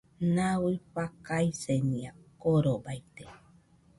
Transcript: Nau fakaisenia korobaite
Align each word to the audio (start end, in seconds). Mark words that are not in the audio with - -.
Nau 0.35 0.63
fakaisenia 0.93 2.13
korobaite 2.41 3.25